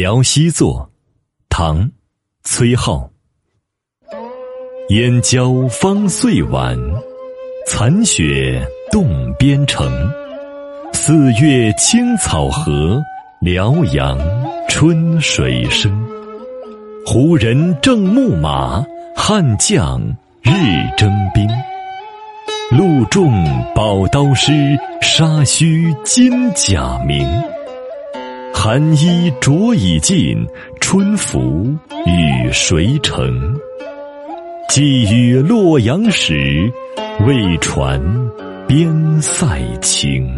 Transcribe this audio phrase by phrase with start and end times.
[0.00, 0.88] 辽西作，
[1.48, 1.90] 唐，
[2.44, 3.10] 崔颢。
[4.90, 6.78] 燕郊芳岁晚，
[7.66, 9.90] 残雪冻边城。
[10.92, 13.02] 四月青草河，
[13.40, 14.16] 辽阳
[14.68, 15.90] 春水生。
[17.04, 18.86] 胡人正牧马，
[19.16, 20.00] 汉将
[20.42, 20.52] 日
[20.96, 21.44] 征兵。
[22.70, 23.32] 路重
[23.74, 27.28] 宝刀失，杀须金甲明。
[28.68, 30.46] 寒衣着已尽，
[30.78, 33.56] 春服与谁成？
[34.68, 36.70] 寄与洛阳使，
[37.26, 37.98] 为传
[38.66, 38.92] 边
[39.22, 40.37] 塞情。